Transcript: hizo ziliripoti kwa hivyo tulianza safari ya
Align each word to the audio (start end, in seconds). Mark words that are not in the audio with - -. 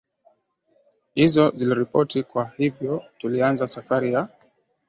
hizo 1.13 1.49
ziliripoti 1.55 2.23
kwa 2.23 2.51
hivyo 2.57 3.03
tulianza 3.17 3.67
safari 3.67 4.13
ya 4.13 4.27